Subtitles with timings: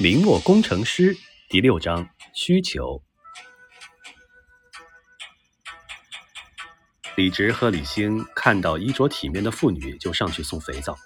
[0.00, 1.16] 明末工程师
[1.48, 3.02] 第六章需求。
[7.16, 10.96] 李直和李兴看到衣着体面的妇女，就上去送肥皂。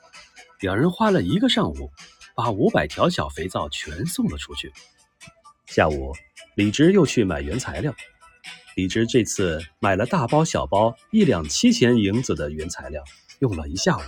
[0.60, 1.90] 两人花了一个上午，
[2.34, 4.70] 把五百条小肥皂全送了出去。
[5.64, 6.12] 下午，
[6.54, 7.94] 李直又去买原材料。
[8.76, 13.02] 李直这次买了大包小包一两七钱银子的原材料，
[13.38, 14.02] 用了一下午，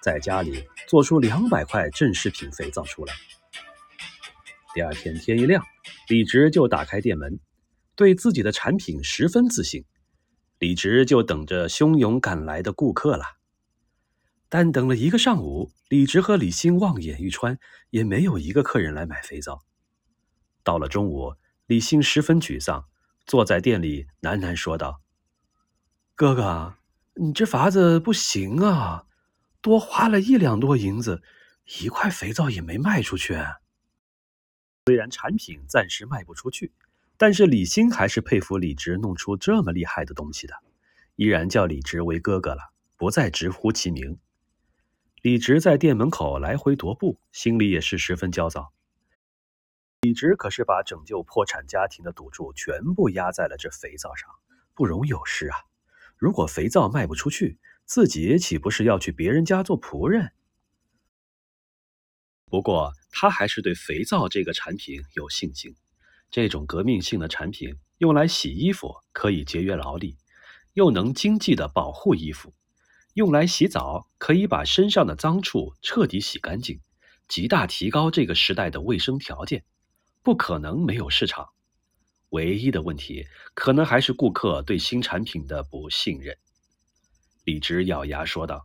[0.00, 3.12] 在家里做出两百块正式品肥皂出来。
[4.74, 5.62] 第二天天一亮，
[6.08, 7.38] 李直就打开店门，
[7.94, 9.84] 对自己的产品十分自信。
[10.58, 13.24] 李直就等着汹涌赶来的顾客了。
[14.48, 17.58] 但等了一个上午，李直和李兴望眼欲穿，
[17.90, 19.60] 也没有一个客人来买肥皂。
[20.62, 21.34] 到了中午，
[21.66, 22.86] 李兴十分沮丧，
[23.26, 25.02] 坐在店里喃喃说道
[26.16, 26.76] ：“哥哥，
[27.16, 29.04] 你这法子不行啊，
[29.60, 31.22] 多花了一两多银子，
[31.82, 33.36] 一块肥皂也没卖出去。”
[34.86, 36.72] 虽然产品暂时卖不出去，
[37.16, 40.54] 但是李欣还是佩服李直弄出这么厉害的东西的，
[41.14, 44.18] 依然叫李直为哥哥了，不再直呼其名。
[45.20, 48.72] 李直在店门口来回踱步，心里也是十分焦躁。
[50.00, 54.28] 李直可是把拯救破产家庭的赌注全部压在了这肥皂上，
[54.74, 55.58] 不容有失啊！
[56.16, 60.32] 如果肥皂卖不出去，自己岂不是要去别人家做仆人？
[62.52, 65.74] 不过，他还是对肥皂这个产品有信心。
[66.30, 70.18] 这种革命性的产品用来洗衣服，可以节约劳力，
[70.74, 72.50] 又能经济的保护衣服；
[73.14, 76.82] 用来洗澡，可以把身上的脏处彻底洗干净，
[77.26, 79.64] 极大提高这个时代的卫生条件。
[80.22, 81.48] 不可能没有市场。
[82.28, 86.36] 唯一的问题，可能还是顾客对新产品的不信任。
[87.44, 88.62] 李直咬牙说道。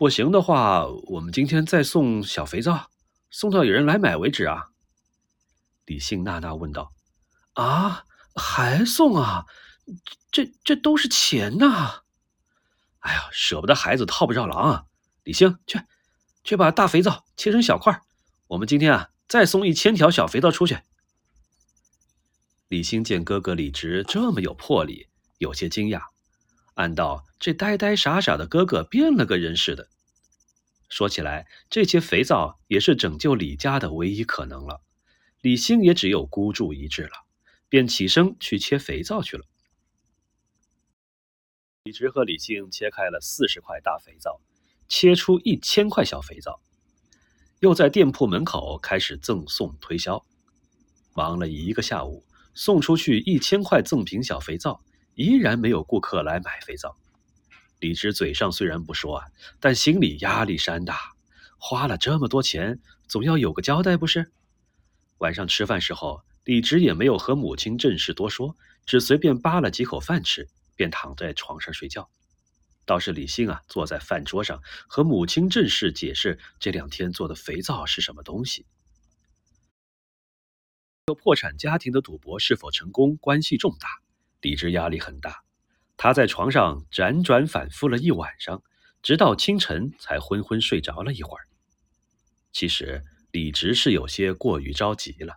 [0.00, 2.88] 不行的话，我们今天再送小肥皂，
[3.30, 4.68] 送到有人来买为止啊。
[5.84, 6.90] 李信娜娜问道
[7.52, 9.44] ：“啊，还送啊？
[10.32, 12.00] 这这都是钱呐！
[13.00, 14.84] 哎呀，舍不得孩子套不着狼啊！
[15.22, 15.78] 李兴，去，
[16.44, 18.00] 去把大肥皂切成小块，
[18.46, 20.78] 我们今天啊再送一千条小肥皂出去。”
[22.68, 26.04] 李兴见哥哥李直这么有魄力，有些惊讶。
[26.72, 29.88] 暗道：“这呆呆傻傻的哥哥变了个人似的。”
[30.90, 34.82] 说起来，这些肥皂也是拯救李家的唯一可能了。
[35.40, 37.12] 李兴也只有孤注一掷了，
[37.68, 39.44] 便起身去切肥皂去了。
[41.84, 44.40] 李直和李兴切开了四十块大肥皂，
[44.86, 46.60] 切出一千块小肥皂，
[47.60, 50.26] 又在店铺门口开始赠送推销。
[51.14, 54.82] 忙了一个下午，送出去一千块赠品小肥皂。
[55.14, 56.96] 依然没有顾客来买肥皂，
[57.80, 59.26] 李直嘴上虽然不说啊，
[59.58, 61.14] 但心里压力山大。
[61.58, 64.30] 花了这么多钱，总要有个交代不是？
[65.18, 72.08] 晚上吃饭时候，李直也没有和母亲正事多说，只随便扒了几口饭吃，便躺在床上睡觉。
[72.86, 78.64] 倒是李信啊，坐在饭桌上和母亲正式解释这两天做的肥皂是什么东西。
[81.06, 83.88] 和破产家庭的赌博是否成功，关系重大。
[84.40, 85.42] 李直压力很大，
[86.02, 88.62] 他在床上辗转反复了一晚上，
[89.02, 91.44] 直到清晨才昏昏睡着了一会儿。
[92.52, 95.34] 其实李直是有些过于着急了，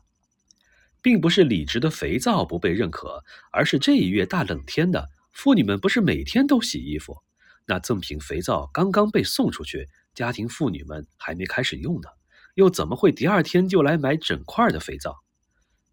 [1.01, 7.21] 并不是李直的肥皂不被认可，而是这一月大冷天的，妇女们不是每天都洗衣服，
[7.65, 12.07] 那赠品肥皂刚刚被送出去，家庭妇女们还没开始用呢，
[12.55, 15.13] 又怎么会第二天就来买整块的肥皂？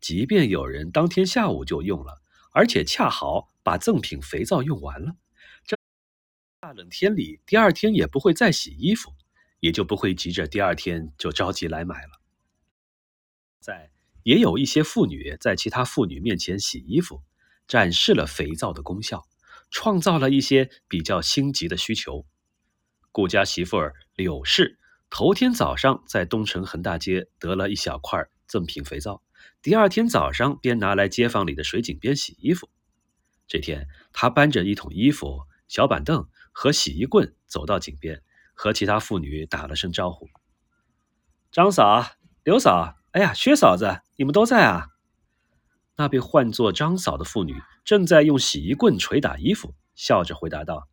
[0.01, 2.21] 即便有人当天下午就用了。
[2.53, 5.15] 而且恰好把赠品肥皂用完了，
[5.65, 5.77] 这
[6.59, 9.15] 大冷天里，第二天也不会再洗衣服，
[9.61, 12.21] 也就不会急着第二天就着急来买了。
[13.61, 13.93] 在
[14.25, 17.23] 也有一些妇女在其他妇女面前洗衣服，
[17.69, 19.25] 展示了肥皂的功效，
[19.71, 22.27] 创造了一些比较心急的需求。
[23.13, 24.81] 顾家媳妇儿柳氏
[25.11, 29.23] 头天早上在东城横大街得了一小块赠品肥皂。
[29.63, 32.69] 第二天早上，便拿来街坊里的水井边洗衣服。
[33.51, 38.23] 这天，他搬着一桶衣服、小板凳和洗衣棍走到井边，
[38.55, 40.29] 和其他妇女打了声招呼
[41.51, 42.07] ：“张嫂、
[42.45, 44.87] 刘嫂，哎呀，薛嫂子，你们都在啊？”
[45.99, 50.89] 那被唤作张嫂的妇女正在用洗衣棍捶打衣服，笑着回答道：“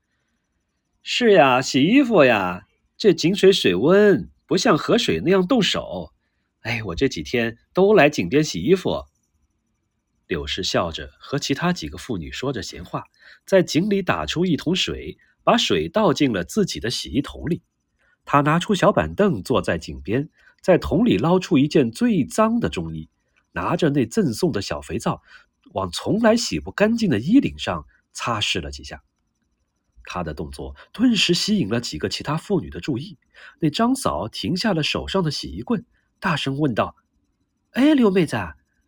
[1.03, 2.63] 是呀，洗衣服呀。
[2.97, 6.11] 这井水水温不像河水那样冻手。”
[6.65, 9.05] 哎，我这几天都来井边洗衣服。
[10.27, 13.05] 柳氏笑着和其他几个妇女说着闲话，
[13.45, 17.63] 在井里打出一桶水，把水倒进了自己的洗衣桶里。
[18.25, 20.29] 他拿出小板凳坐在井边，
[20.61, 23.09] 在桶里捞出一件最脏的中衣，
[23.53, 25.21] 拿着那赠送的小肥皂，
[25.71, 29.01] 往从来洗不干净的衣领上擦拭了几下。
[30.03, 33.17] 他的动作顿时吸引了几个其他妇女的注意。
[33.59, 35.85] 那张嫂停下了手上的洗衣棍，
[36.19, 36.95] 大声问道
[37.71, 38.37] ：“哎，刘妹子，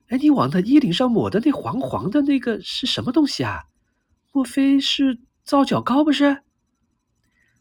[0.09, 3.63] 哎，你往他衣领上抹的那黄黄的那个是什么东西啊？
[4.31, 6.03] 莫非是皂角膏？
[6.03, 6.43] 不是？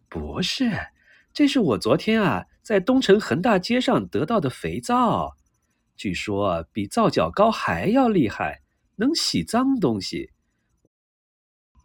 [0.09, 0.71] 不是，
[1.35, 5.37] 这是我昨天啊在东城恒大街上得到的肥皂，
[5.95, 8.62] 据说比皂角膏还要厉害，
[8.97, 10.31] 能洗脏东西。”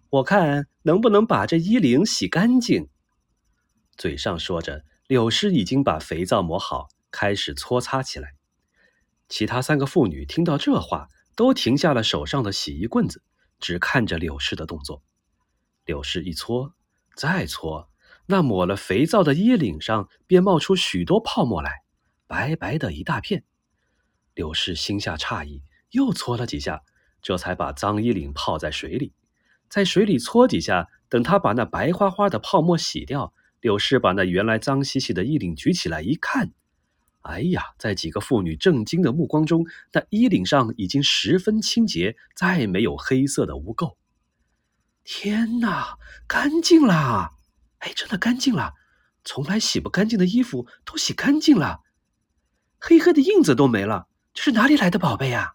[0.10, 2.88] 我看能不能把这衣领洗干净。
[3.98, 8.36] 嘴上说着，柳师已经把肥皂抹好，开始搓擦起来。
[9.36, 13.24] 其他三个妇女听到这话，都停下了手上的洗衣棍子，
[13.60, 15.02] 只看着柳氏的动作。
[15.86, 16.76] 柳氏一搓，
[17.16, 17.90] 再搓，
[18.28, 21.82] 那抹了肥皂的衣领上便冒出许多泡沫来，
[22.28, 23.44] 白白的一大片。
[24.36, 26.84] 柳氏心下诧异，又搓了几下，
[27.20, 29.16] 这才把脏衣领泡在水里。
[29.68, 36.54] 在水里搓几下，等他把那白花花的泡沫洗掉，柳氏把那原来脏兮兮的衣领举起来一看，
[37.24, 43.96] 哎呀，在几个妇女震惊的目光中，那衣领上已经十分清洁，再没有黑色的污垢。
[45.04, 45.98] 天哪，
[46.28, 47.32] 干净了！
[47.80, 48.74] 哎，真的干净了，
[49.24, 51.82] 从来洗不干净的衣服都洗干净了，
[52.80, 54.08] 黑黑的印子都没了。
[54.34, 55.54] 这是哪里来的宝贝啊？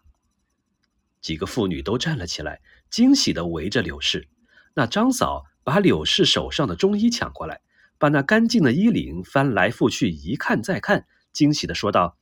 [1.21, 2.61] 几个妇女都站了起来。
[2.89, 4.27] 惊喜地围着柳氏，
[4.73, 7.61] 那张嫂把柳氏手上的中衣抢过来，
[7.99, 12.17] 把那干净的衣领翻来覆去一看再看，惊喜地说道：“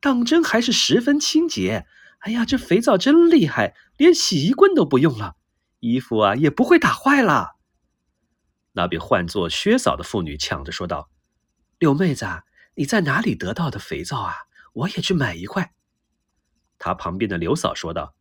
[0.00, 1.86] 当真还是十分清洁！
[2.20, 5.36] 哎呀，这肥皂真厉害，连洗衣棍都不用了，
[5.78, 7.56] 衣服啊也不会打坏了。”
[8.72, 11.10] 那被唤作薛嫂的妇女抢着说道
[11.78, 12.26] ：“柳妹子，
[12.74, 14.34] 你在哪里得到的肥皂啊？
[14.72, 15.72] 我也去买一块。”
[16.78, 18.14] 她旁边的刘嫂说道。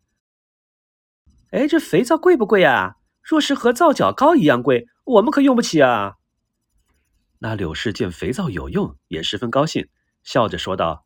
[1.51, 2.95] 哎，这肥皂贵不贵啊？
[3.21, 6.18] 若是和皂角膏一样贵，我们可用不起啊。
[7.39, 9.87] 那柳氏见肥皂有用，也十分高兴，
[10.23, 11.05] 笑着说道：“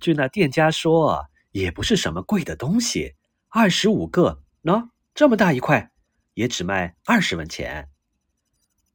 [0.00, 3.14] 据那店家说，也不是什么贵的东西，
[3.48, 5.92] 二十五个，喏，这么大一块，
[6.34, 7.88] 也只卖二十文钱。”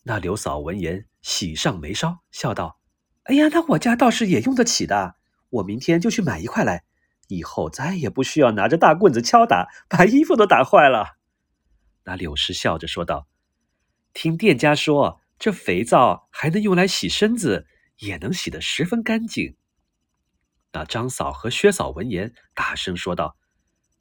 [0.04, 2.80] 那刘嫂闻言喜上眉梢，笑道
[3.24, 5.16] ：“哎呀，那我家倒是也用得起的，
[5.50, 6.84] 我明天就去买一块来。”
[7.28, 11.18] 以后再也不需要拿着大棍子敲打，把衣服都打坏了。
[12.04, 13.28] 那柳氏笑着说道
[14.16, 17.68] ：“听店家说，这肥皂还能用来洗身子，
[18.00, 19.56] 也能洗得十分干净。”
[20.74, 23.38] 那张嫂和薛嫂闻言，大声说道：“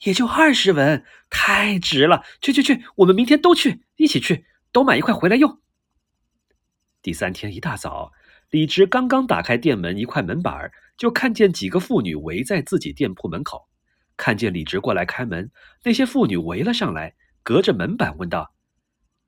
[0.04, 2.24] 也就二十文，太值了！
[2.40, 5.60] 去去去，我们明天都去，一起去，都买一块回来用。”
[7.02, 8.12] 第三天一大早，
[8.50, 10.70] 李直刚刚打开店门一块门板。
[10.96, 13.68] 就看见几个妇女围在自己店铺门口，
[14.16, 15.50] 看见李直过来开门，
[15.82, 18.54] 那些妇女围了上来，隔着门板问道：“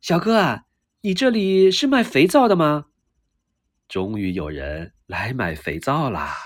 [0.01, 0.63] 小哥啊，
[1.07, 2.87] 你这里是卖肥皂的吗？”
[3.87, 6.46] 终于有人来买肥皂啦。